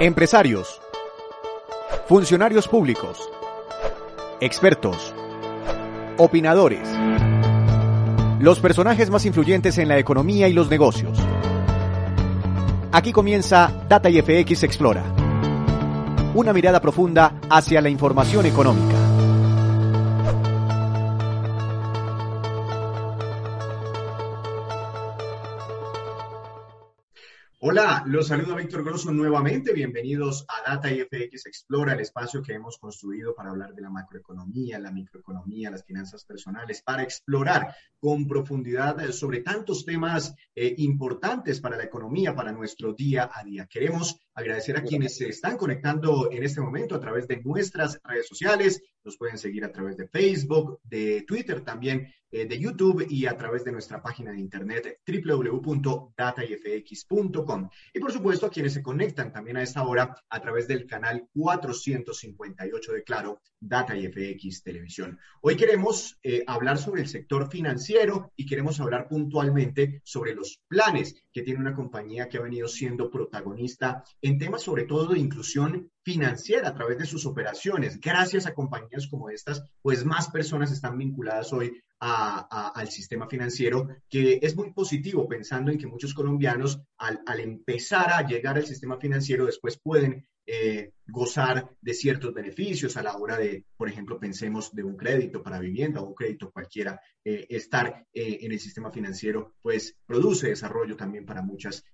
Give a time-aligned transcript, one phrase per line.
[0.00, 0.80] Empresarios,
[2.08, 3.30] funcionarios públicos,
[4.40, 5.14] expertos,
[6.18, 6.88] opinadores,
[8.40, 11.16] los personajes más influyentes en la economía y los negocios.
[12.90, 15.04] Aquí comienza Data IFX Explora,
[16.34, 19.03] una mirada profunda hacia la información económica.
[28.06, 29.72] Los saludo Víctor Grosso nuevamente.
[29.72, 34.78] Bienvenidos a Data IFX Explora, el espacio que hemos construido para hablar de la macroeconomía,
[34.78, 41.78] la microeconomía, las finanzas personales, para explorar con profundidad sobre tantos temas eh, importantes para
[41.78, 43.66] la economía, para nuestro día a día.
[43.66, 48.28] Queremos agradecer a quienes se están conectando en este momento a través de nuestras redes
[48.28, 48.82] sociales.
[49.04, 53.38] Nos pueden seguir a través de Facebook, de Twitter también, eh, de YouTube y a
[53.38, 57.70] través de nuestra página de internet www.datafx.com.
[57.94, 61.26] Y por supuesto a quienes se conectan también a esta hora a través del canal
[61.32, 65.18] 458 de Claro, Data IFX Televisión.
[65.40, 67.93] Hoy queremos eh, hablar sobre el sector financiero
[68.36, 73.08] y queremos hablar puntualmente sobre los planes que tiene una compañía que ha venido siendo
[73.08, 78.00] protagonista en temas sobre todo de inclusión financiera a través de sus operaciones.
[78.00, 84.38] Gracias a compañías como estas, pues más personas están vinculadas hoy al sistema financiero, que
[84.42, 88.98] es muy positivo pensando en que muchos colombianos al, al empezar a llegar al sistema
[88.98, 94.74] financiero después pueden eh, gozar de ciertos beneficios a la hora de, por ejemplo, pensemos
[94.74, 98.90] de un crédito para vivienda o un crédito cualquiera, eh, estar eh, en el sistema
[98.90, 101.84] financiero, pues produce desarrollo también para muchas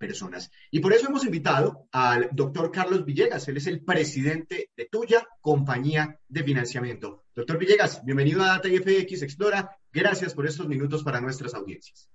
[0.00, 0.50] personas.
[0.72, 5.24] Y por eso hemos invitado al doctor Carlos Villegas, él es el presidente de Tuya,
[5.40, 7.22] compañía de financiamiento.
[7.40, 12.10] Doctor Villegas, bienvenido a IFX Explora, gracias por estos minutos para nuestras audiencias.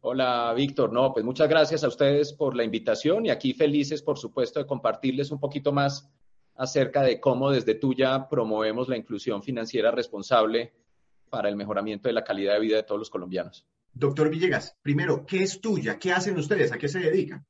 [0.00, 0.92] Hola, Víctor.
[0.92, 4.66] No, pues muchas gracias a ustedes por la invitación y aquí felices, por supuesto, de
[4.66, 6.10] compartirles un poquito más
[6.56, 10.74] acerca de cómo desde Tuya promovemos la inclusión financiera responsable
[11.30, 13.64] para el mejoramiento de la calidad de vida de todos los colombianos.
[13.92, 15.96] Doctor Villegas, primero, ¿qué es Tuya?
[15.96, 16.72] ¿Qué hacen ustedes?
[16.72, 17.46] ¿A qué se dedican?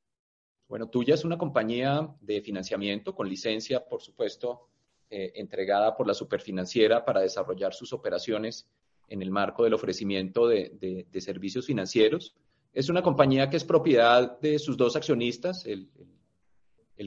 [0.67, 4.69] Bueno, Tuya es una compañía de financiamiento con licencia, por supuesto,
[5.09, 8.67] eh, entregada por la superfinanciera para desarrollar sus operaciones
[9.07, 12.35] en el marco del ofrecimiento de servicios financieros
[12.77, 15.89] es una compañía que es propiedad de sus dos accionistas, el,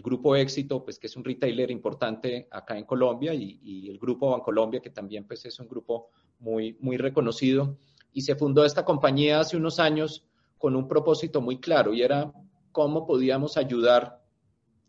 [0.03, 4.81] Grupo Éxito, pues que es un retailer importante acá en Colombia, y, el Grupo Bancolombia,
[4.81, 6.09] que también pues, es un grupo
[6.41, 7.77] muy, muy reconocido.
[8.13, 10.25] Y se fundó esta compañía hace unos años
[10.59, 12.33] con un propósito muy claro, y era
[12.73, 14.21] cómo podíamos ayudar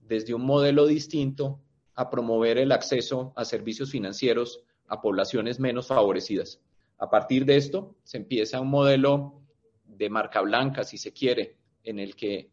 [0.01, 1.59] desde un modelo distinto
[2.01, 6.59] a promover el acceso a servicios financieros a poblaciones menos favorecidas.
[6.97, 9.41] A partir de esto, se empieza un modelo
[9.85, 12.49] de marca blanca, si se quiere, en el que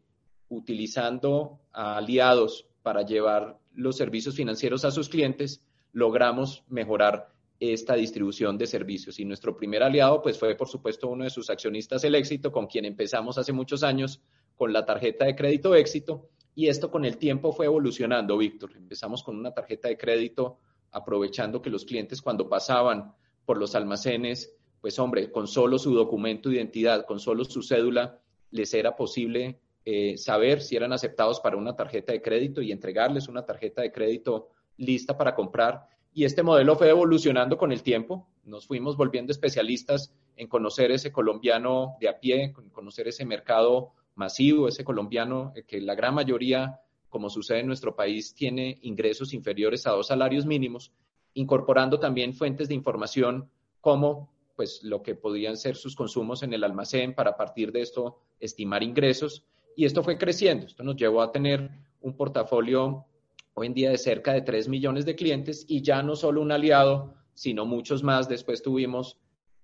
[0.49, 7.29] utilizando aliados para llevar los servicios financieros a sus clientes, logramos mejorar
[7.61, 9.19] esta distribución de servicios.
[9.19, 12.67] Y nuestro primer aliado, pues fue, por supuesto, uno de sus accionistas, el éxito, con
[12.67, 14.21] quien empezamos hace muchos años
[14.57, 16.29] con la tarjeta de crédito éxito.
[16.59, 18.73] Y esto con el tiempo fue evolucionando, Víctor.
[18.75, 20.59] Empezamos con una tarjeta de crédito
[20.91, 23.15] aprovechando que los clientes cuando pasaban
[23.45, 28.21] por los almacenes pues hombre, con solo su documento de identidad, con solo su cédula,
[28.51, 33.29] les era posible eh, saber si eran aceptados para una tarjeta de crédito y entregarles
[33.29, 34.49] una tarjeta de crédito
[34.79, 35.87] lista para comprar.
[36.13, 38.27] Y este modelo fue evolucionando con el tiempo.
[38.43, 44.69] Nos fuimos volviendo especialistas en conocer ese colombiano de a pie, conocer ese mercado masivo,
[44.69, 49.87] ese colombiano eh, que la gran mayoría, como sucede en nuestro país, tiene ingresos inferiores
[49.87, 50.93] a dos salarios mínimos,
[51.35, 53.49] incorporando también fuentes de información
[53.81, 57.81] como pues lo que podían ser sus consumos en el almacén para a partir de
[57.81, 59.45] esto estimar ingresos.
[59.77, 60.67] Y esto fue creciendo.
[60.67, 63.07] Esto nos llevó a tener un portafolio
[63.55, 66.51] hoy en día de cerca de 3 millones de clientes y ya no solo un
[66.51, 68.29] aliado, sino muchos más.
[68.29, 69.17] Después tuvimos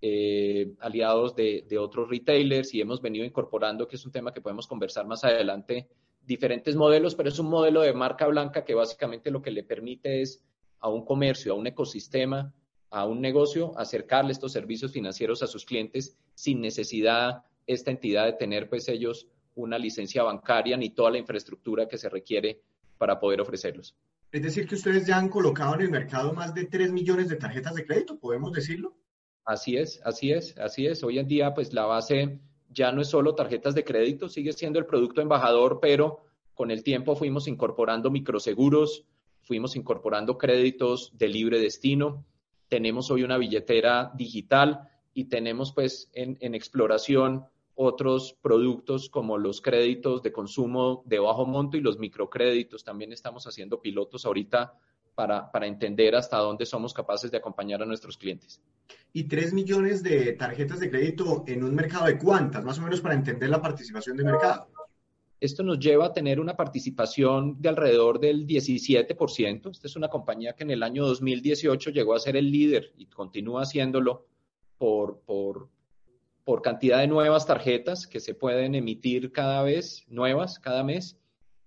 [0.07, 4.43] eh, aliados de, de, otros retailers y hemos venido incorporando, que es un tema que
[4.43, 5.89] podemos conversar más adelante,
[6.21, 10.21] diferentes modelos, pero es un modelo de marca blanca que básicamente lo que le permite
[10.21, 10.45] es
[10.81, 12.53] a un comercio, a un ecosistema,
[12.91, 18.35] a un negocio acercarle estos servicios financieros a sus clientes sin necesidad esta entidad de
[18.35, 22.61] tener pues ellos una licencia bancaria ni toda la infraestructura que se requiere
[22.99, 23.97] para poder ofrecerlos.
[24.31, 27.37] Es decir, que ustedes ya han colocado en el mercado más de 3 millones de
[27.37, 28.95] tarjetas de crédito, ¿podemos decirlo?
[29.45, 31.03] Así es, así es, así es.
[31.05, 34.79] Hoy en día, pues la base ya no es solo tarjetas de crédito, sigue siendo
[34.79, 36.25] el producto embajador, pero
[36.55, 39.05] con el tiempo fuimos incorporando microseguros,
[39.43, 42.25] fuimos incorporando créditos de libre destino,
[42.69, 47.45] tenemos hoy una billetera digital y tenemos pues en, exploración
[47.77, 52.85] otros productos como los créditos de consumo de bajo monto y los microcréditos.
[52.85, 54.75] También estamos haciendo pilotos ahorita
[55.15, 58.61] para, para, entender hasta dónde somos capaces de acompañar a nuestros clientes.
[59.13, 62.65] ¿Y 3 millones de tarjetas de crédito en un mercado de cuántas?
[62.65, 64.69] Más o menos para entender la participación de mercado.
[65.41, 69.71] Esto nos lleva a tener una participación de alrededor del 17%.
[69.71, 73.07] Esta es una compañía que en el año 2018 llegó a ser el líder y
[73.07, 74.27] continúa haciéndolo
[74.79, 75.69] por, por,
[76.45, 81.19] por cantidad de nuevas tarjetas que se pueden emitir cada vez, nuevas cada mes,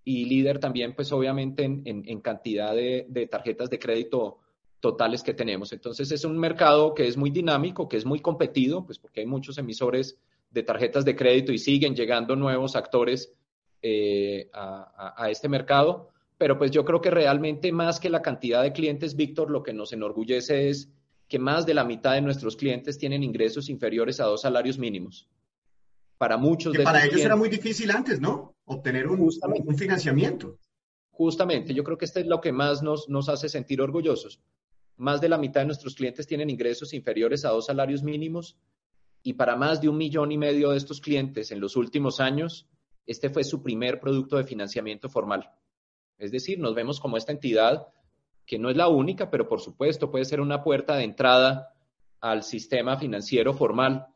[0.07, 4.39] y líder también, pues obviamente, en, en, cantidad de, de, tarjetas de crédito
[4.79, 5.73] totales que tenemos.
[5.73, 9.25] Entonces es un mercado que es muy dinámico, que es muy competido, pues porque hay
[9.25, 10.17] muchos emisores
[10.49, 13.33] de tarjetas de crédito y siguen llegando nuevos actores
[13.81, 16.07] eh, a, a, a este mercado.
[16.37, 19.73] Pero pues yo creo que realmente más que la cantidad de clientes, Víctor, lo que
[19.73, 20.89] nos enorgullece es
[21.27, 25.27] que más de la mitad de nuestros clientes tienen ingresos inferiores a dos salarios mínimos.
[26.17, 28.56] Para muchos que de para ellos era muy difícil antes, ¿no?
[28.69, 30.59] Obtener un, un, financiamiento.
[31.09, 34.41] Justamente, yo creo que esto es lo que más nos, nos hace sentir orgullosos.
[34.97, 38.57] Más de la mitad de nuestros clientes tienen ingresos inferiores a dos salarios mínimos
[39.23, 42.67] y para más de un millón y medio de estos clientes en los últimos años,
[43.05, 45.49] este fue su primer producto de financiamiento formal.
[46.17, 47.87] Es decir, nos vemos como esta entidad
[48.45, 51.73] que no es la única, pero por supuesto puede ser una puerta de entrada
[52.19, 54.07] al sistema financiero formal.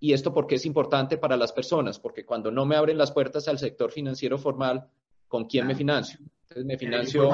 [0.00, 1.98] ¿Y esto por qué es importante para las personas?
[1.98, 4.88] Porque cuando no me abren las puertas al sector financiero formal,
[5.26, 6.20] ¿con quién me financio?
[6.42, 7.30] Entonces me financio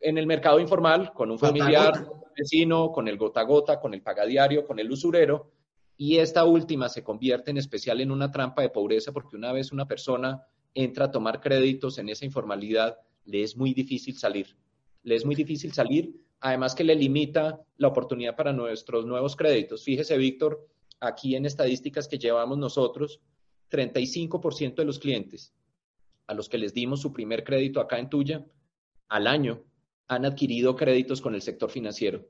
[0.00, 3.92] en el mercado informal, con un familiar, un vecino, con el gota a gota, con
[3.92, 5.52] el pagadiario, con el usurero.
[5.96, 9.70] Y esta última se convierte en especial en una trampa de pobreza porque una vez
[9.70, 12.96] una persona entra a tomar créditos en esa informalidad,
[13.26, 14.56] le es muy difícil salir
[15.02, 19.84] le es muy difícil salir, además que le limita la oportunidad para nuestros nuevos créditos.
[19.84, 20.66] Fíjese, Víctor,
[21.00, 23.20] aquí en estadísticas que llevamos nosotros,
[23.70, 25.52] 35% de los clientes
[26.26, 28.46] a los que les dimos su primer crédito acá en Tuya,
[29.08, 29.64] al año,
[30.06, 32.24] han adquirido créditos con el sector financiero,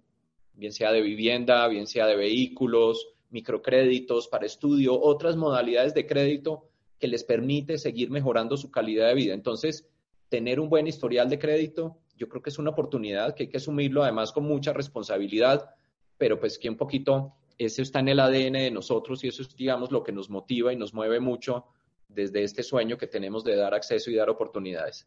[0.54, 6.70] bien sea de vivienda, bien sea de vehículos, microcréditos para estudio, otras modalidades de crédito
[6.98, 9.34] que les permite seguir mejorando su calidad de vida.
[9.34, 9.86] Entonces,
[10.30, 13.56] tener un buen historial de crédito yo creo que es una oportunidad que hay que
[13.56, 15.74] asumirlo además con mucha responsabilidad,
[16.18, 17.34] pero pues que un poquito
[17.66, 20.72] eso está en el ADN de nosotros y eso es, digamos, lo que nos motiva
[20.72, 21.66] y nos mueve mucho
[22.08, 25.06] desde este sueño que tenemos de dar acceso y dar oportunidades.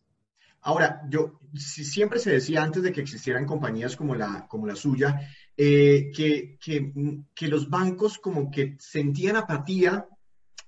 [0.62, 5.20] Ahora, yo siempre se decía antes de que existieran compañías como la, como la suya,
[5.58, 6.94] eh, que, que,
[7.36, 10.08] que los bancos como que sentían apatía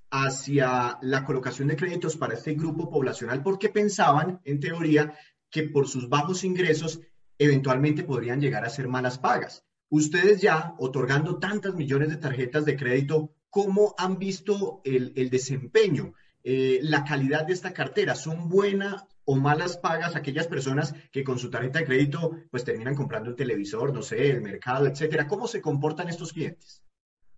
[0.09, 5.13] hacia la colocación de créditos para este grupo poblacional porque pensaban, en teoría,
[5.49, 6.99] que por sus bajos ingresos
[7.37, 9.64] eventualmente podrían llegar a ser malas pagas.
[9.89, 16.79] Ustedes ya, otorgando tantas millones de tarjetas de crédito, ¿cómo han visto el, desempeño, eh,
[16.81, 18.15] la calidad de esta cartera?
[18.15, 22.95] ¿Son buenas o malas pagas aquellas personas que con su tarjeta de crédito pues terminan
[22.95, 25.27] comprando el televisor, no sé, el mercado, etcétera?
[25.27, 26.83] ¿Cómo se comportan estos clientes?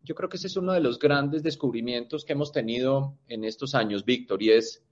[0.02, 3.76] Yo creo que ese es uno de los grandes descubrimientos que hemos tenido en estos
[3.76, 4.84] años, Víctor, y es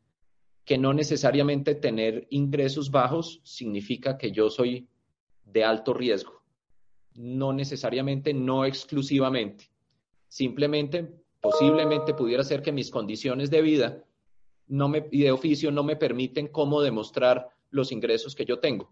[0.66, 4.90] que no necesariamente tener ingresos bajos significa que yo soy
[5.46, 6.35] de alto riesgo.
[7.16, 9.70] No necesariamente, no exclusivamente.
[10.28, 11.08] Simplemente,
[11.42, 14.04] posiblemente pudiera ser que mis condiciones de vida
[14.68, 18.92] no me, y de oficio no me permiten cómo demostrar los ingresos que yo tengo.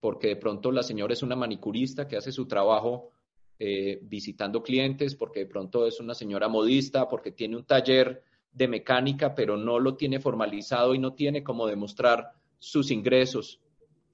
[0.00, 3.10] Porque de pronto la señora es una manicurista que hace su trabajo
[3.58, 8.68] eh, visitando clientes, porque de pronto es una señora modista, porque tiene un taller de
[8.68, 13.60] mecánica, pero no lo tiene formalizado y no tiene cómo demostrar sus ingresos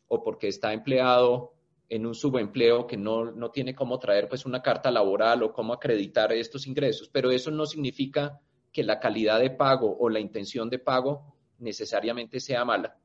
[0.09, 1.53] o porque está empleado
[1.89, 5.73] en un subempleo que no, no tiene cómo traer pues una carta laboral o cómo
[5.73, 8.41] acreditar estos ingresos, pero eso no significa
[8.73, 12.99] que la calidad de pago o la intención de pago necesariamente sea mala.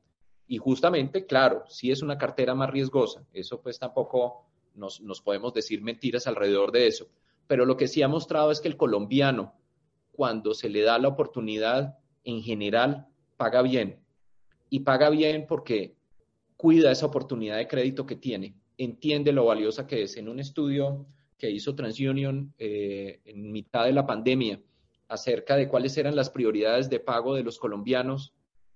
[0.46, 5.54] Y justamente, claro, si es una cartera más riesgosa, eso pues tampoco nos, nos podemos
[5.54, 7.06] decir mentiras alrededor de eso.
[7.46, 9.54] Pero lo que sí ha mostrado es que el colombiano
[10.20, 13.08] cuando se le da la oportunidad, en general,
[13.38, 14.04] paga bien.
[14.68, 15.96] Y paga bien porque
[16.58, 20.16] cuida esa oportunidad de crédito que tiene, entiende lo valiosa que es.
[20.16, 21.06] En un estudio
[21.38, 24.60] que hizo TransUnion eh, en mitad de la pandemia
[25.08, 28.34] acerca de cuáles eran las prioridades de pago de los colombianos,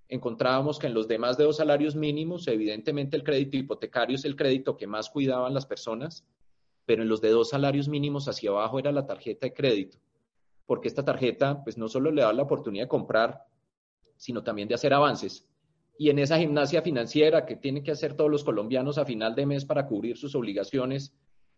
[0.08, 4.37] encontrábamos que en los demás de dos salarios mínimos, evidentemente el crédito hipotecario es el
[4.37, 6.25] crédito que más cuidaban las personas,
[6.87, 9.99] pero en los de dos salarios mínimos hacia abajo era la tarjeta de crédito
[10.66, 13.46] porque esta tarjeta pues no solo le da la oportunidad de comprar,
[14.16, 15.46] sino también de hacer avances.
[15.96, 19.46] Y en esa gimnasia financiera que tienen que hacer todos los colombianos a final de
[19.46, 21.14] mes para cubrir sus obligaciones,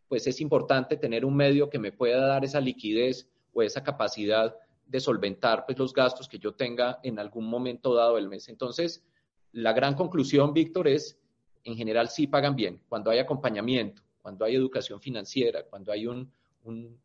[0.09, 4.55] pues es importante tener un medio que me pueda dar esa liquidez o esa capacidad
[4.87, 8.49] de solventar pues, los gastos que yo tenga en algún momento dado del mes.
[8.49, 9.05] Entonces,
[9.53, 11.19] la gran conclusión, Víctor, es,
[11.65, 16.31] en general sí pagan bien, cuando hay acompañamiento, cuando hay educación financiera, cuando hay un,
[16.65, 16.99] un,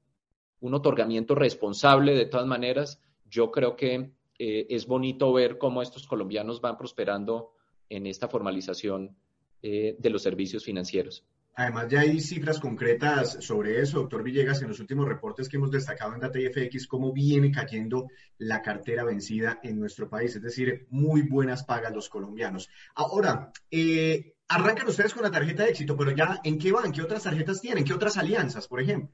[0.73, 4.11] otorgamiento responsable, de todas maneras, yo creo que
[4.43, 7.53] eh, es bonito ver cómo estos colombianos van prosperando
[7.89, 9.15] en esta formalización
[9.61, 11.23] eh, de los servicios financieros.
[11.53, 15.69] Además, ya hay cifras concretas sobre eso, doctor Villegas, en los últimos reportes que hemos
[15.69, 18.07] destacado en Data FX, cómo viene cayendo
[18.39, 22.67] la cartera vencida en nuestro país, es decir, muy buenas pagas los colombianos.
[22.95, 26.91] Ahora, eh, arrancan ustedes con la tarjeta de éxito, pero ya, ¿en qué van?
[26.91, 27.83] ¿Qué otras tarjetas tienen?
[27.83, 29.13] ¿Qué otras alianzas, por ejemplo?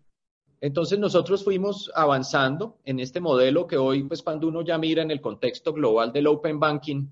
[0.59, 5.11] Entonces nosotros fuimos avanzando en este modelo que hoy, pues cuando uno ya mira en
[5.11, 7.07] el contexto global del Open Banking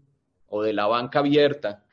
[0.48, 1.86] o de la banca abierta,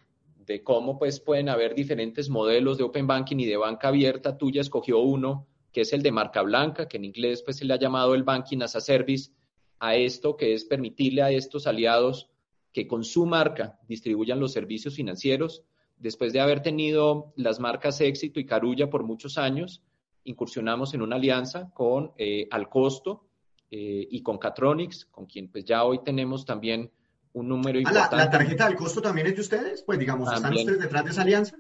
[0.47, 4.61] de cómo pues pueden haber diferentes modelos de Open Banking y de banca abierta, tuya
[4.61, 7.79] escogió uno que es el de marca blanca, que en inglés pues se le ha
[7.79, 9.31] llamado el Banking as a Service,
[9.79, 12.31] a esto que es permitirle a estos aliados
[12.73, 15.65] que con su marca distribuyan los servicios financieros.
[15.97, 19.83] Después de haber tenido las marcas Éxito y Carulla por muchos años,
[20.25, 23.25] incursionamos en una alianza con eh, Alcosto
[23.71, 26.91] eh, y con Catronics, con quien pues ya hoy tenemos también
[27.33, 28.17] un número importante.
[28.17, 29.83] Ah, la, tarjeta del costo también es de ustedes?
[29.83, 31.57] Pues digamos, ¿están ustedes detrás de esa alianza?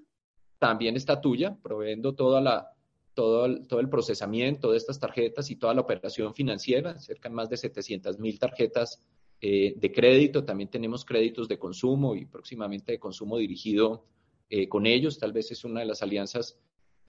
[0.58, 2.72] También está tuya, proveyendo toda la,
[3.14, 7.34] todo, el, todo el procesamiento de estas tarjetas y toda la operación financiera, cerca de
[7.34, 9.00] más de 700 mil tarjetas
[9.40, 10.44] eh, de crédito.
[10.44, 14.04] También tenemos créditos de consumo y próximamente de consumo dirigido
[14.50, 15.18] eh, con ellos.
[15.18, 16.58] Tal vez es una de las alianzas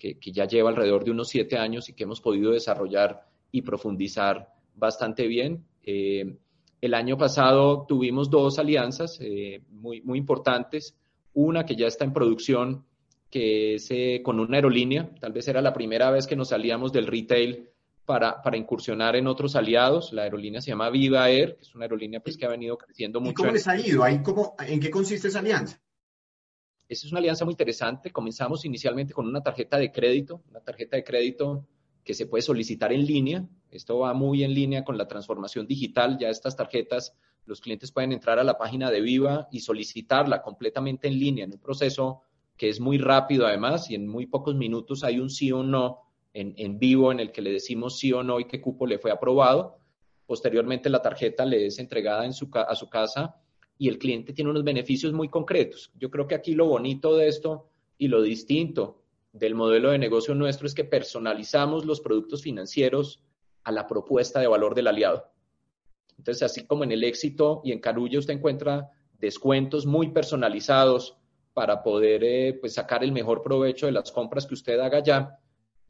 [0.04, 3.62] que, que, ya lleva alrededor de unos siete años y que hemos podido desarrollar y
[3.62, 5.64] profundizar bastante bien.
[5.82, 6.36] Eh,
[6.82, 10.98] el año pasado tuvimos dos alianzas eh, muy, muy importantes.
[11.34, 12.84] Una que ya está en producción,
[13.30, 15.10] que es eh, con una aerolínea.
[15.22, 17.70] Tal vez era la primera vez que nos salíamos del retail
[18.06, 20.12] para, para, incursionar en otros aliados.
[20.12, 23.22] La aerolínea se llama Viva Air, que es una aerolínea pues, que ha venido creciendo
[23.22, 23.32] mucho.
[23.32, 24.06] ¿Y cómo les ha ido?
[24.06, 25.80] ¿En qué consiste esa alianza?
[26.88, 28.12] Esa es una alianza muy interesante.
[28.12, 31.66] Comenzamos inicialmente con una tarjeta de crédito, una tarjeta de crédito
[32.04, 33.48] que se puede solicitar en línea.
[33.72, 36.18] Esto va muy en línea con la transformación digital.
[36.20, 41.08] Ya estas tarjetas, los clientes pueden entrar a la página de Viva y solicitarla completamente
[41.08, 42.22] en línea, en un proceso
[42.58, 46.02] que es muy rápido además y en muy pocos minutos hay un sí o no
[46.34, 49.12] en, vivo en el que le decimos sí o no y qué cupo le fue
[49.12, 49.80] aprobado.
[50.26, 53.43] Posteriormente la tarjeta le es entregada en su, a su casa
[53.78, 55.92] y el cliente tiene unos beneficios muy concretos.
[55.96, 59.02] Yo creo que aquí lo bonito de esto y lo distinto
[59.32, 63.22] del modelo de negocio nuestro es que personalizamos los productos financieros
[63.64, 65.32] a la propuesta de valor del aliado.
[66.18, 71.18] Entonces, así como en el éxito y en Carulla usted encuentra descuentos muy personalizados
[71.54, 75.40] para poder eh, pues sacar el mejor provecho de las compras que usted haga ya,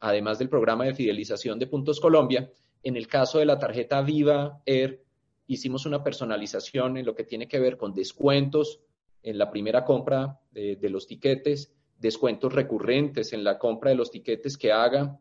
[0.00, 2.50] además del programa de fidelización de Puntos Colombia.
[2.82, 5.03] En el caso de la tarjeta Viva Air,
[5.46, 8.80] hicimos una personalización en lo que tiene que ver con descuentos
[9.22, 14.10] en la primera compra de, de los tiquetes, descuentos recurrentes en la compra de los
[14.10, 15.18] tiquetes que haga,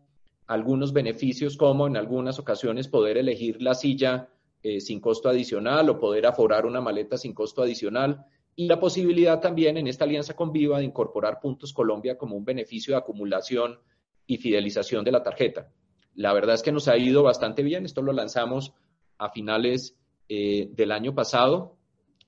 [0.48, 4.30] algunos beneficios como en algunas ocasiones poder elegir la silla
[4.62, 8.26] eh, sin costo adicional o poder aforar una maleta sin costo adicional
[8.56, 12.46] y la posibilidad también en esta alianza con Viva de incorporar Puntos Colombia como un
[12.46, 13.80] beneficio de acumulación
[14.28, 15.72] y fidelización de la tarjeta.
[16.16, 17.86] La verdad es que nos ha ido bastante bien.
[17.86, 18.74] Esto lo lanzamos
[19.18, 19.98] a finales
[20.30, 21.76] eh, del año pasado.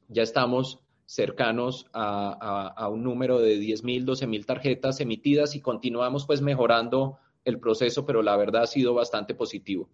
[0.07, 7.17] Ya estamos cercanos a, un número de 10.000, 12.000 tarjetas emitidas y continuamos pues mejorando
[7.43, 9.89] el proceso, pero la verdad ha sido bastante positivo.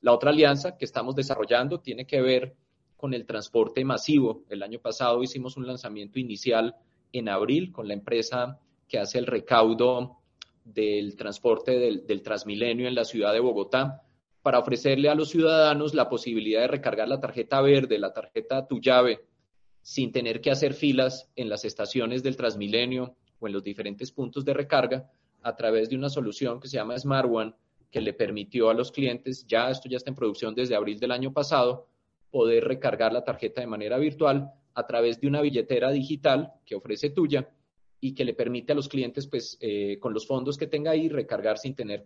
[0.00, 2.54] La otra alianza que estamos desarrollando tiene que ver
[2.96, 4.44] con el transporte masivo.
[4.48, 6.76] El año pasado hicimos un lanzamiento inicial
[7.12, 10.18] en abril con la empresa que hace el recaudo
[10.64, 14.03] del transporte del, del Transmilenio en la ciudad de Bogotá
[14.44, 18.78] para ofrecerle a los ciudadanos la posibilidad de recargar la tarjeta verde, la tarjeta Tu
[18.78, 19.24] Llave,
[19.80, 24.44] sin tener que hacer filas en las estaciones del Transmilenio o en los diferentes puntos
[24.44, 25.10] de recarga
[25.40, 27.54] a través de una solución que se llama Smart One,
[27.90, 31.12] que le permitió a los clientes, ya esto ya está en producción desde abril del
[31.12, 31.88] año pasado,
[32.30, 37.08] poder recargar la tarjeta de manera virtual a través de una billetera digital que ofrece
[37.08, 37.48] tuya
[37.98, 41.08] y que le permite a los clientes, pues, eh, con los fondos que tenga ahí,
[41.08, 42.04] recargar sin tener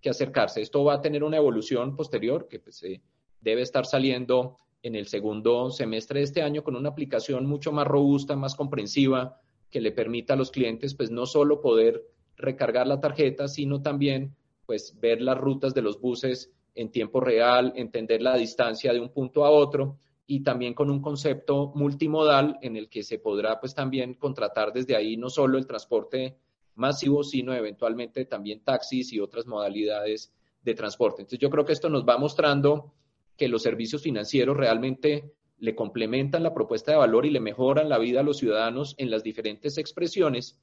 [0.00, 0.62] que, acercarse.
[0.62, 3.00] Esto va a tener una evolución posterior que pues, eh,
[3.40, 7.86] debe estar saliendo en el segundo semestre de este año con una aplicación mucho más
[7.86, 9.40] robusta, más comprensiva,
[9.70, 12.04] que le permita a los clientes pues no solo poder
[12.36, 14.34] recargar la tarjeta, sino también
[14.66, 19.10] pues ver las rutas de los buses en tiempo real, entender la distancia de un
[19.10, 23.74] punto a otro y también con un concepto multimodal en el que se podrá pues
[23.74, 26.36] también contratar desde ahí no solo el transporte
[26.78, 30.32] masivo, sino eventualmente también taxis y otras modalidades
[30.62, 31.22] de transporte.
[31.22, 32.94] Entonces yo creo que esto nos va mostrando
[33.36, 37.98] que los servicios financieros realmente le complementan la propuesta de valor y le mejoran la
[37.98, 40.58] vida a los ciudadanos en las diferentes expresiones.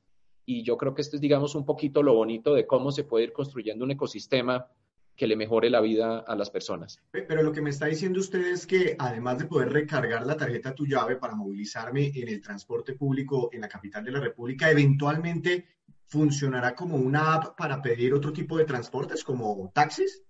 [0.45, 3.25] Y yo creo que este es, digamos, un poquito lo bonito de cómo se puede
[3.25, 4.67] ir construyendo un ecosistema
[5.15, 6.99] que le mejore la vida a las personas.
[7.11, 10.75] Pero lo que me está diciendo usted es que además de poder recargar la tarjeta
[10.75, 15.65] Tu Llave para movilizarme en el transporte público en la capital de la República, eventualmente
[16.05, 20.23] funcionará como una app para pedir otro tipo de transportes como taxis.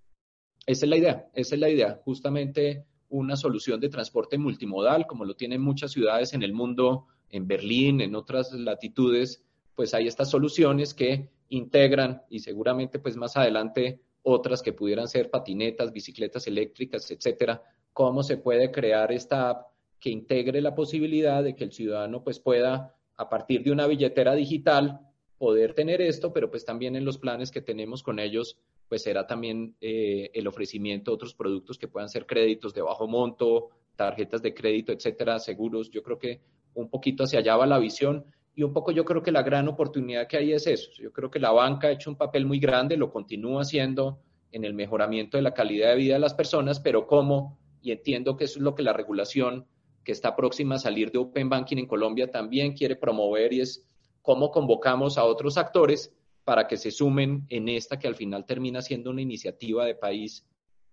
[0.66, 5.26] Esa es la idea, esa es la idea, justamente una solución de transporte multimodal, como
[5.26, 9.44] lo tienen muchas ciudades en el mundo, en Berlín, en otras latitudes,
[9.76, 15.30] pues hay estas soluciones que integran y seguramente pues más adelante otras que pudieran ser
[15.30, 17.62] patinetas, bicicletas eléctricas, etcétera,
[17.94, 19.68] cómo se puede crear esta app
[20.00, 24.34] que integre la posibilidad de que el ciudadano pues pueda a partir de una billetera
[24.34, 25.00] digital
[25.46, 28.58] poder tener esto, pero pues también en los planes que tenemos con ellos
[28.90, 33.08] pues será también eh, el ofrecimiento de otros productos que puedan ser créditos de bajo
[33.08, 35.92] monto, tarjetas de crédito, etcétera, seguros.
[35.92, 36.42] Yo creo que
[36.74, 38.26] un poquito hacia allá va la visión
[38.56, 40.90] y un poco yo creo que la gran oportunidad que hay es eso.
[41.00, 44.18] Yo creo que la banca ha hecho un papel muy grande, lo continúa haciendo
[44.52, 48.36] en el mejoramiento de la calidad de vida de las personas, pero cómo, y entiendo
[48.36, 49.68] que eso es lo que la regulación
[50.04, 53.86] que está próxima a salir de Open Banking en Colombia también quiere promover y es
[54.26, 56.12] cómo convocamos a otros actores
[56.44, 60.46] para que se sumen en esta que al final termina siendo una iniciativa de país,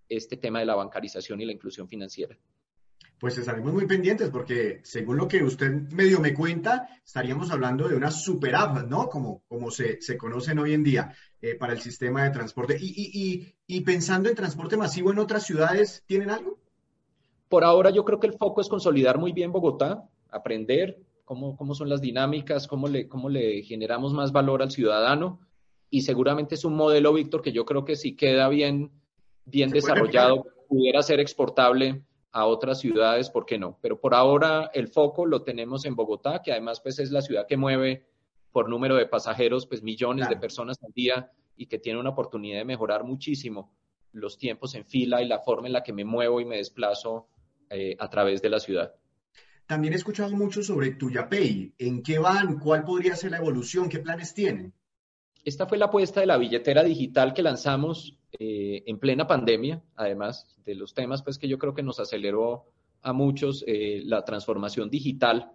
[0.08, 2.38] este tema de la bancarización y la inclusión financiera
[3.22, 7.94] pues estaremos muy pendientes porque según lo que usted medio me cuenta, estaríamos hablando de
[7.94, 9.08] una super app, ¿no?
[9.08, 12.76] Como, como se, se conocen hoy en día eh, para el sistema de transporte.
[12.80, 16.58] Y, y, y, pensando en transporte masivo en otras ciudades, ¿tienen algo?
[17.48, 21.74] Por ahora yo creo que el foco es consolidar muy bien Bogotá, aprender cómo, cómo
[21.74, 25.40] son las dinámicas, cómo le, cómo le generamos más valor al ciudadano.
[25.90, 28.90] Y seguramente es un modelo, Víctor, que yo creo que si queda bien,
[29.44, 32.02] bien desarrollado, pudiera ser exportable
[32.32, 33.78] a otras ciudades, ¿por qué no?
[33.82, 37.46] Pero por ahora el foco lo tenemos en Bogotá, que además pues es la ciudad
[37.46, 38.06] que mueve
[38.52, 42.58] por número de pasajeros pues millones de personas al día y que tiene una oportunidad
[42.58, 43.70] de mejorar muchísimo
[44.12, 47.28] los tiempos en fila y la forma en la que me muevo y me desplazo
[47.68, 48.94] eh, a través de la ciudad.
[49.66, 51.74] También he escuchado mucho sobre Tuyapay.
[51.78, 52.58] ¿En qué van?
[52.58, 53.88] ¿Cuál podría ser la evolución?
[53.88, 54.72] ¿Qué planes tienen?
[55.44, 60.46] Esta fue la apuesta de la billetera digital que lanzamos eh, en plena pandemia, además
[60.64, 62.66] de los temas pues que yo creo que nos aceleró
[63.02, 65.50] a muchos eh, la transformación digital.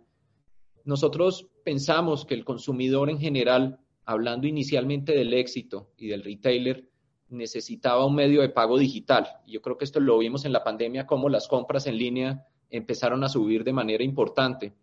[0.84, 6.90] Nosotros pensamos que el consumidor en general, hablando inicialmente del éxito y del retailer,
[7.30, 9.28] necesitaba un medio de pago digital.
[9.48, 13.24] Yo creo que esto lo vimos en la pandemia, como las compras en línea empezaron
[13.24, 14.74] a subir de manera importante.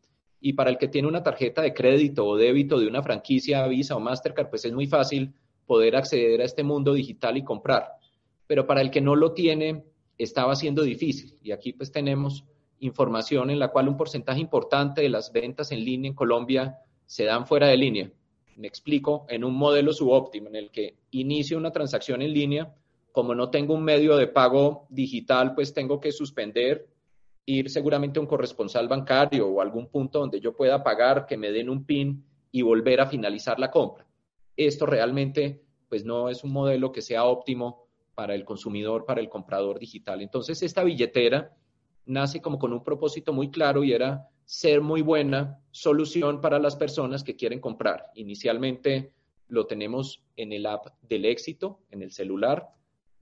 [0.41, 3.97] Y para el que tiene una tarjeta de crédito o débito de una franquicia Visa
[3.97, 5.33] o Mastercard, pues es muy fácil
[5.67, 7.89] poder acceder a este mundo digital y comprar.
[8.47, 9.85] Pero para el que no lo tiene,
[10.19, 11.39] estaba siendo difícil.
[11.43, 12.45] Y aquí pues tenemos
[12.81, 17.25] información en la cual un porcentaje importante de las ventas en línea en Colombia se
[17.25, 18.11] dan fuera de línea.
[18.57, 22.75] Me explico, en un modelo subóptimo en el que inicio una transacción en línea,
[23.11, 26.87] como no tengo un medio de pago digital, pues tengo que suspender
[27.47, 31.53] ir seguramente a un corresponsal bancario o algún punto donde yo pueda pagar, que me
[31.53, 34.07] den un PIN y volver a finalizar la compra.
[34.57, 39.29] Esto realmente pues no es un modelo que sea óptimo para el consumidor, para el
[39.29, 40.23] comprador digital.
[40.23, 41.55] Entonces esta billetera
[42.07, 46.77] nace como con un propósito muy claro y era ser muy buena solución para las
[46.77, 48.11] personas que quieren comprar.
[48.15, 49.13] Inicialmente
[49.49, 52.69] lo tenemos en el app del éxito, en el celular,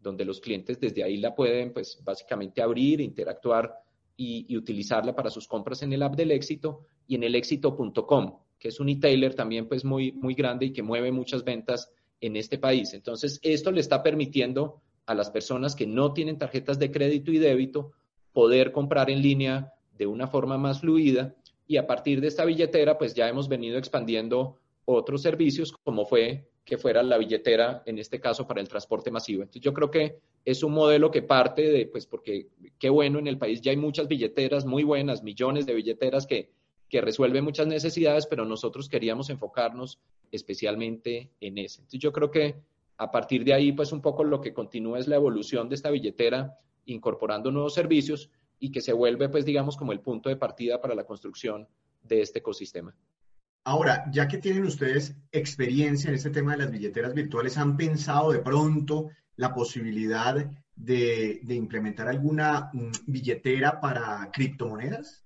[0.01, 3.82] donde los clientes desde ahí la pueden pues básicamente abrir, interactuar
[4.17, 8.69] y, utilizarla para sus compras en el app del éxito y en el éxito.com, que
[8.69, 12.59] es un e-tailer también pues muy, muy grande y que mueve muchas ventas en este
[12.59, 12.95] país.
[12.95, 17.39] Entonces, esto le está permitiendo a las personas que no tienen tarjetas de crédito y
[17.39, 17.93] débito
[18.33, 21.35] poder comprar en línea de una forma más fluida
[21.67, 26.49] y a partir de esta billetera pues ya hemos venido expandiendo otros servicios como fue
[26.65, 29.43] que fuera la billetera, en este caso, para el transporte masivo.
[29.43, 32.49] Entonces, yo creo que es un modelo que parte de, pues, porque
[32.79, 36.51] qué bueno, en el país ya hay muchas billeteras muy buenas, millones de billeteras que,
[36.89, 39.99] que resuelven muchas necesidades, pero nosotros queríamos enfocarnos
[40.31, 41.81] especialmente en ese.
[41.81, 42.55] Entonces, yo creo que
[42.97, 45.91] a partir de ahí, pues, un poco lo que continúa es la evolución de esta
[45.91, 50.81] billetera, incorporando nuevos servicios y que se vuelve, pues, digamos, como el punto de partida
[50.81, 51.67] para la construcción
[52.03, 52.95] de este ecosistema.
[53.65, 58.33] Ahora, ya que tienen ustedes experiencia en este tema de las billeteras virtuales, ¿han pensado
[58.33, 65.25] de pronto la posibilidad de, implementar alguna mm, billetera para criptomonedas?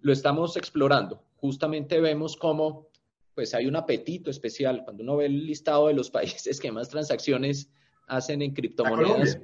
[0.00, 1.22] Lo estamos explorando.
[1.36, 2.88] Justamente vemos cómo
[3.34, 6.88] pues hay un apetito especial cuando uno ve el listado de los países que más
[6.88, 7.70] transacciones
[8.08, 9.38] hacen en criptomonedas.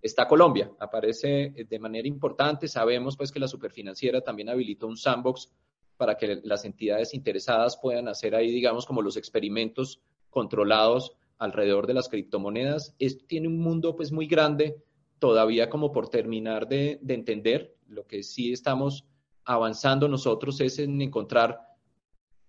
[0.00, 0.70] está Colombia.
[0.78, 2.68] Aparece eh, de manera importante.
[2.68, 5.50] Sabemos pues que la superfinanciera también habilitó un sandbox
[5.96, 11.94] para que las entidades interesadas puedan hacer ahí, digamos, como los experimentos controlados alrededor de
[11.94, 12.94] las criptomonedas.
[12.98, 14.82] Esto tiene un mundo pues muy grande
[15.18, 17.76] todavía como por terminar de, de entender.
[17.86, 19.04] Lo que sí estamos
[19.44, 21.60] avanzando nosotros es en encontrar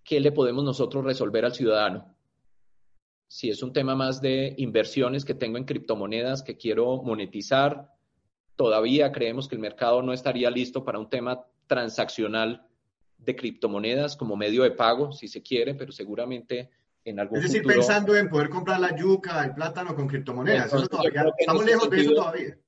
[0.02, 2.14] qué le podemos nosotros resolver al ciudadano.
[3.28, 7.90] Si es un tema más de inversiones que tengo en criptomonedas que quiero monetizar,
[8.54, 12.66] todavía creemos que el mercado no estaría listo para un tema transaccional
[13.18, 16.70] de criptomonedas como medio de pago, si se quiere, pero seguramente
[17.04, 20.72] en algún Es decir, pensando en poder comprar la yuca, el plátano con criptomonedas.
[21.38, 22.58] estamos lejos de eso todavía.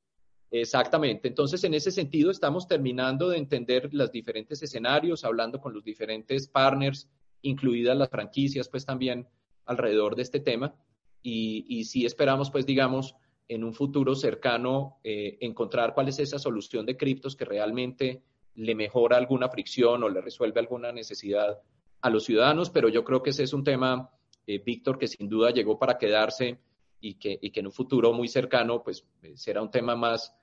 [0.50, 1.28] Exactamente.
[1.28, 6.48] Entonces, en ese sentido, estamos terminando de entender los diferentes escenarios, hablando con los diferentes
[6.48, 7.10] partners,
[7.42, 9.28] incluidas las franquicias, pues también
[9.66, 10.74] alrededor de este tema.
[11.22, 13.16] Y, y sí esperamos, pues, digamos,
[13.48, 18.22] en un futuro cercano, eh, encontrar cuál es esa solución de criptos que realmente
[18.58, 21.60] le mejora alguna fricción o le resuelve alguna necesidad
[22.00, 22.70] a los ciudadanos.
[22.70, 24.10] Pero yo creo que ese es un tema,
[24.46, 26.58] eh, Víctor, que sin duda llegó para quedarse
[27.00, 30.34] y que, y que en un futuro muy cercano, pues, eh, será un tema más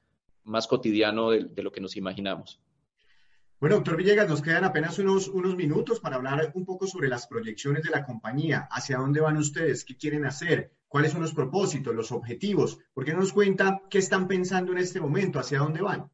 [0.46, 2.62] más cotidiano de, lo que nos imaginamos.
[3.60, 7.28] Bueno, doctor Villegas, nos quedan apenas unos, unos minutos para hablar un poco sobre las
[7.28, 8.68] proyecciones de la compañía.
[8.70, 9.84] ¿Hacia dónde van ustedes?
[9.84, 10.72] ¿Qué quieren hacer?
[10.88, 12.78] ¿Cuáles son los propósitos, los objetivos?
[12.94, 15.40] ¿Por qué no nos cuenta qué están pensando en este momento?
[15.40, 16.12] ¿Hacia dónde van?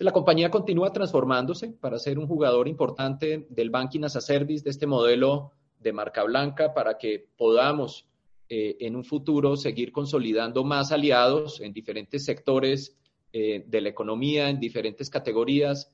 [0.00, 4.70] La compañía continúa transformándose para ser un jugador importante del Banking as a Service, de
[4.70, 8.06] este modelo de marca blanca, para que podamos
[8.48, 12.96] eh, en un futuro seguir consolidando más aliados en diferentes sectores
[13.32, 15.92] eh, de la economía, en diferentes categorías,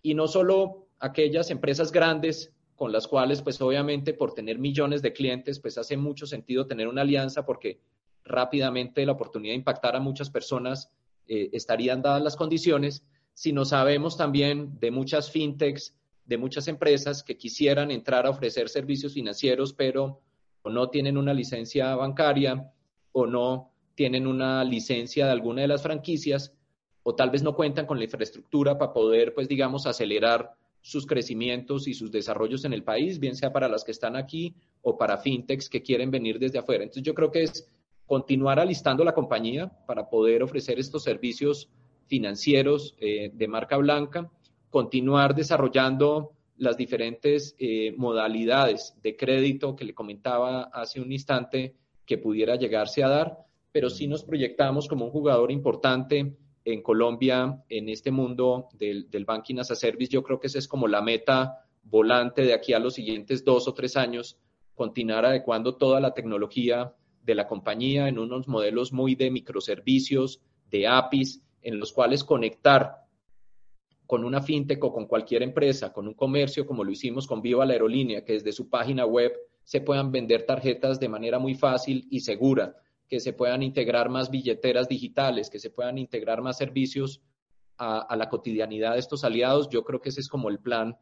[0.00, 5.12] y no solo aquellas empresas grandes con las cuales, pues obviamente por tener millones de
[5.12, 7.80] clientes, pues hace mucho sentido tener una alianza porque
[8.24, 10.92] rápidamente la oportunidad de impactar a muchas personas
[11.26, 13.04] eh, estarían dadas las condiciones,
[13.34, 15.94] sino sabemos también de muchas fintechs,
[16.26, 20.20] de muchas empresas que quisieran entrar a ofrecer servicios financieros, pero
[20.62, 22.70] o no tienen una licencia bancaria
[23.12, 26.54] o no tienen una licencia de alguna de las franquicias
[27.02, 31.88] o tal vez no cuentan con la infraestructura para poder, pues digamos, acelerar sus crecimientos
[31.88, 35.18] y sus desarrollos en el país, bien sea para las que están aquí o para
[35.18, 36.84] fintechs que quieren venir desde afuera.
[36.84, 37.68] Entonces yo creo que es
[38.06, 41.68] continuar alistando la compañía para poder ofrecer estos servicios
[42.10, 44.28] financieros eh, de marca blanca,
[44.68, 52.18] continuar desarrollando las diferentes eh, modalidades de crédito que le comentaba hace un instante que
[52.18, 53.38] pudiera llegarse a dar,
[53.70, 59.24] pero sí nos proyectamos como un jugador importante en Colombia en este mundo del, del
[59.24, 60.10] banking as a service.
[60.12, 63.68] Yo creo que esa es como la meta volante de aquí a los siguientes dos
[63.68, 64.36] o tres años,
[64.74, 66.92] continuar adecuando toda la tecnología
[67.22, 73.04] de la compañía en unos modelos muy de microservicios, de APIs, en los cuales conectar
[74.06, 77.64] con una fintech o con cualquier empresa, con un comercio, como lo hicimos con Viva
[77.64, 82.08] la Aerolínea, que desde su página web se puedan vender tarjetas de manera muy fácil
[82.10, 82.74] y segura,
[83.06, 87.22] que se puedan integrar más billeteras digitales, que se puedan integrar más servicios
[87.76, 89.68] a, a la cotidianidad de estos aliados.
[89.68, 90.96] Yo creo que ese es como el plan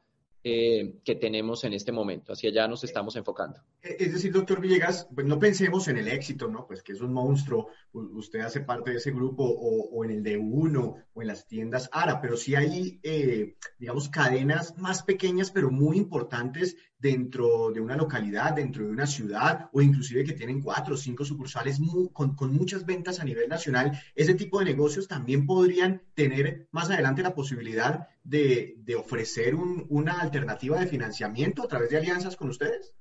[0.50, 2.32] eh, que tenemos en este momento.
[2.32, 3.60] Hacia allá nos estamos enfocando.
[3.82, 6.66] Eh, es decir, doctor Villegas, pues no pensemos en el éxito, ¿no?
[6.66, 10.38] Pues que es un monstruo, usted hace parte de ese grupo o, en el de
[10.38, 15.70] uno o en las tiendas ARA, pero sí hay, eh, digamos, cadenas más pequeñas, pero
[15.70, 20.94] muy importantes dentro de una localidad, dentro de una ciudad, o inclusive que tienen cuatro
[20.94, 21.78] o cinco sucursales
[22.12, 27.22] con, muchas ventas a nivel nacional, ese tipo de negocios también podrían tener más adelante
[27.22, 32.94] la posibilidad de, ofrecer una alternativa de financiamiento a través de alianzas con ustedes.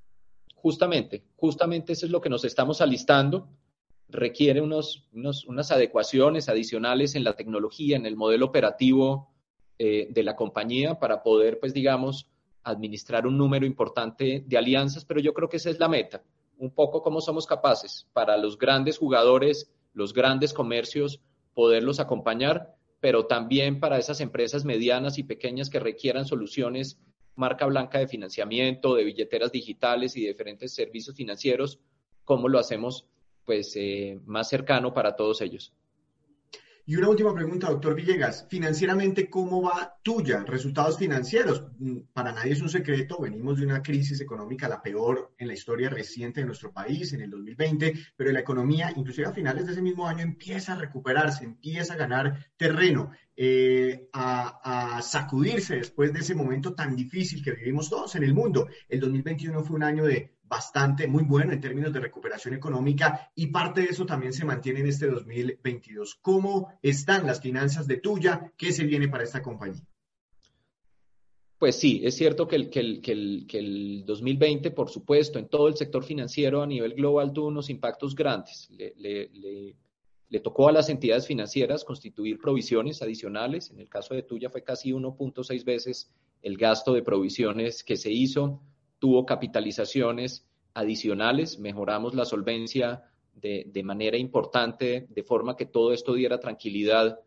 [0.54, 3.50] Justamente, justamente eso es lo que nos estamos alistando.
[4.10, 9.34] Requiere unos, unas adecuaciones adicionales en la tecnología, en el modelo operativo
[9.80, 12.30] eh, de la compañía para poder, pues digamos,
[12.70, 16.24] administrar un número importante de alianzas, pero yo creo que esa es la meta,
[16.58, 21.22] un poco cómo somos capaces para los grandes jugadores, los grandes comercios,
[21.54, 27.00] poderlos acompañar, pero también para esas empresas medianas y pequeñas que requieran soluciones
[27.38, 31.80] marca blanca de financiamiento, de billeteras digitales y de diferentes servicios financieros,
[32.26, 33.06] cómo lo hacemos
[33.46, 35.72] pues eh, más cercano para todos ellos.
[36.90, 38.48] Y una última pregunta, doctor Villegas.
[38.50, 40.46] Financieramente, ¿cómo va tuya?
[40.46, 41.66] Resultados financieros.
[41.80, 45.54] Mm, para nadie es un secreto, venimos de una crisis económica, la peor en la
[45.54, 49.74] historia reciente de nuestro país, en el 2020, pero la economía, inclusive a finales de
[49.74, 53.12] ese mismo año, empieza a recuperarse, empieza a ganar terreno.
[53.40, 58.68] eh, a, sacudirse después de ese momento tan difícil que vivimos todos en el mundo.
[58.90, 63.48] El 2021 fue un año de bastante, muy bueno en términos de recuperación económica y
[63.48, 66.20] parte de eso también se mantiene en este 2022.
[66.22, 68.54] ¿Cómo están las finanzas de Tuya?
[68.58, 69.84] ¿Qué se viene para esta compañía?
[71.58, 76.04] Pues sí, es cierto que el, que, el, 2020, por supuesto, en todo el sector
[76.04, 78.70] financiero a nivel global tuvo unos impactos grandes.
[78.70, 79.76] Le,
[80.44, 83.72] tocó a las entidades financieras constituir provisiones adicionales.
[83.72, 86.12] En el caso de Tuya fue casi 1.6 veces
[86.44, 88.62] el gasto de provisiones que se hizo.
[89.00, 91.60] Tuvo capitalizaciones adicionales.
[91.60, 97.20] Mejoramos la solvencia de, de manera importante, de forma que todo esto diera tranquilidad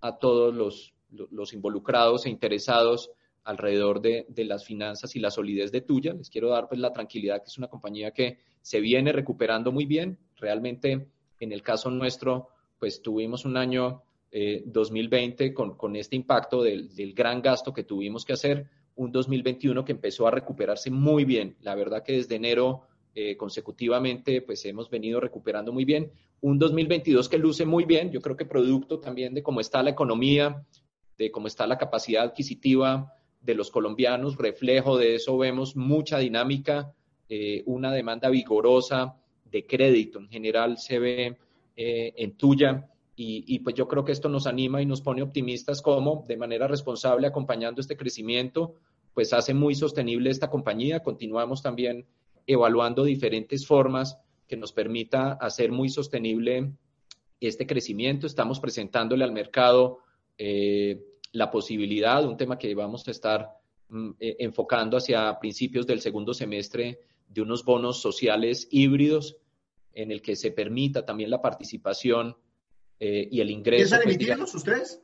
[0.00, 0.94] a todos los,
[1.30, 3.10] los involucrados e interesados
[3.44, 6.14] alrededor de, las finanzas y la solidez de Tuya.
[6.14, 9.84] Les quiero dar pues la tranquilidad que es una compañía que se viene recuperando muy
[9.84, 10.18] bien.
[10.36, 11.08] Realmente,
[11.40, 17.40] en el caso nuestro, pues tuvimos un año 2020 eh, con, este impacto del, gran
[17.40, 21.56] gasto que tuvimos que hacer, un 2021 que empezó a recuperarse muy bien.
[21.60, 22.82] La verdad que desde enero
[23.14, 26.10] eh, consecutivamente pues hemos venido recuperando muy bien.
[26.40, 29.90] Un 2022 que luce muy bien, yo creo que producto también de cómo está la
[29.90, 30.64] economía,
[31.16, 36.92] de cómo está la capacidad adquisitiva de los colombianos, reflejo de eso vemos mucha dinámica,
[37.28, 41.36] eh, una demanda vigorosa de crédito en general se ve
[41.76, 45.80] eh, en tuya y, pues yo creo que esto nos anima y nos pone optimistas
[45.80, 48.74] como de manera responsable acompañando este crecimiento,
[49.12, 51.00] pues hace muy sostenible esta compañía.
[51.00, 52.06] Continuamos también
[52.46, 56.72] evaluando diferentes formas que nos permita hacer muy sostenible
[57.40, 58.26] este crecimiento.
[58.26, 59.98] Estamos presentándole al mercado
[60.36, 61.00] eh,
[61.32, 63.48] la posibilidad, un tema que vamos a estar
[63.90, 66.98] mm, eh, enfocando hacia principios del segundo semestre,
[67.28, 69.36] de unos bonos sociales híbridos
[69.92, 72.36] en el que se permita también la participación
[73.06, 73.80] eh, y el ingreso.
[73.80, 75.02] ¿Piensan pues, emitirlos ustedes?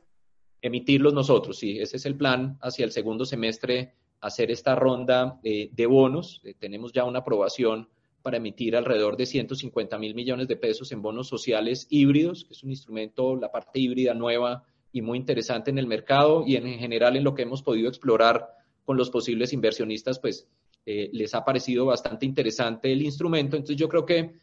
[0.59, 1.77] Emitirlos nosotros, sí.
[1.79, 6.41] Ese es el plan hacia el segundo semestre, hacer esta ronda eh, de bonos.
[6.57, 7.89] tenemos ya una aprobación
[8.23, 12.63] para emitir alrededor de 150 mil millones de pesos en bonos sociales híbridos, que es
[12.63, 17.17] un instrumento, la parte híbrida nueva y muy interesante en el mercado y en general
[17.17, 18.49] en lo que hemos podido explorar
[18.83, 20.47] con los posibles inversionistas, pues
[20.87, 23.57] eh, les ha parecido bastante interesante el instrumento.
[23.57, 24.33] Entonces yo creo que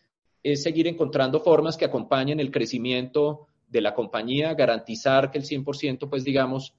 [0.44, 6.09] es seguir encontrando formas que acompañen el crecimiento de la compañía, garantizar que el 100%,
[6.09, 6.74] pues digamos,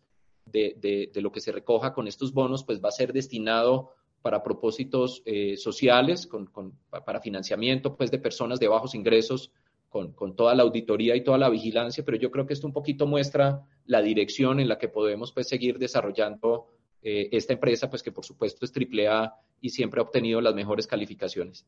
[0.46, 4.44] de, de, lo que se recoja con estos bonos, pues va a ser destinado para
[4.44, 9.52] propósitos eh, sociales, con, con, para financiamiento pues, de personas de bajos ingresos
[9.90, 13.08] con, toda la auditoría y toda la vigilancia, pero yo creo que esto un poquito
[13.08, 16.68] muestra la dirección en la que podemos pues, seguir desarrollando
[17.02, 20.86] eh, esta empresa, pues que por supuesto es AAA y siempre ha obtenido las mejores
[20.86, 21.66] calificaciones.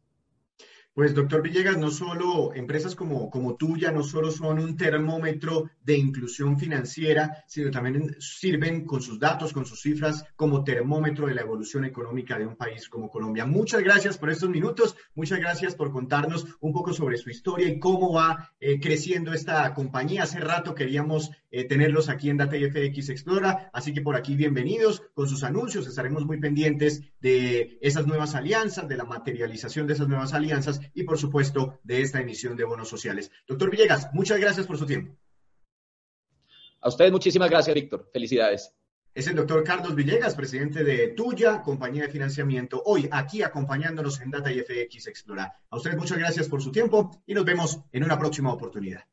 [0.94, 5.98] Pues, doctor Villegas, no solo empresas como, como tuya, no solo son un termómetro de
[5.98, 11.44] inclusión financiera, sino también sirven con sus datos, con sus cifras, como termómetro de la
[11.44, 13.46] evolución económica de un país como Colombia.
[13.46, 17.80] Muchas gracias por estos minutos, muchas gracias por contarnos un poco sobre su historia y
[17.80, 20.24] cómo va eh, creciendo esta compañía.
[20.24, 25.04] Hace rato queríamos eh, tenerlos aquí en Data FX Explora, así que por aquí bienvenidos
[25.14, 25.88] con sus anuncios.
[25.88, 31.04] Estaremos muy pendientes de esas nuevas alianzas, de la materialización de esas nuevas alianzas y,
[31.04, 33.32] por supuesto, de esta emisión de bonos sociales.
[33.48, 35.16] Doctor Villegas, muchas gracias por su tiempo.
[36.82, 38.10] A ustedes muchísimas gracias, Víctor.
[38.12, 38.74] Felicidades.
[39.14, 44.32] Es el doctor Carlos Villegas, presidente de Tuya, compañía de financiamiento, hoy aquí acompañándonos en
[44.32, 45.54] Data FX Explora.
[45.70, 49.04] A ustedes muchas gracias por su tiempo y nos vemos en una próxima oportunidad.